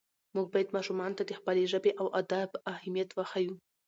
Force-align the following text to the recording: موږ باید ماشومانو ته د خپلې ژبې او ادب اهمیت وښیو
موږ 0.35 0.47
باید 0.53 0.73
ماشومانو 0.75 1.17
ته 1.19 1.23
د 1.25 1.31
خپلې 1.39 1.63
ژبې 1.71 1.91
او 1.99 2.05
ادب 2.21 2.49
اهمیت 2.73 3.09
وښیو 3.13 3.53